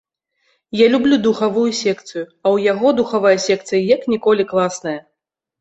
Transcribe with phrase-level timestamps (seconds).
[0.79, 4.99] Я люблю духавую секцыю, а ў яго духавая секцыя як ніколі класная.